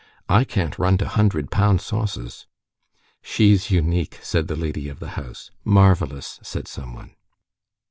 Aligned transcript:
I 0.27 0.45
can't 0.45 0.79
run 0.79 0.97
to 0.97 1.07
hundred 1.07 1.51
pound 1.51 1.79
sauces." 1.79 2.47
"She's 3.21 3.69
unique!" 3.69 4.17
said 4.23 4.47
the 4.47 4.55
lady 4.55 4.89
of 4.89 4.97
the 4.99 5.09
house. 5.09 5.51
"Marvelous!" 5.63 6.39
said 6.41 6.67
someone. 6.67 7.11